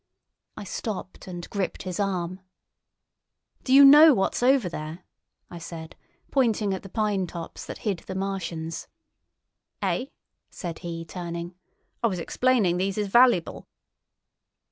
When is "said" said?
5.59-5.95, 10.49-10.79